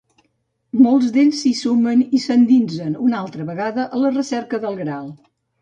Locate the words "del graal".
4.65-5.17